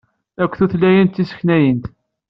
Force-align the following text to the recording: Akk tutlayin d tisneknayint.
Akk 0.43 0.53
tutlayin 0.59 1.07
d 1.09 1.13
tisneknayint. 1.13 1.85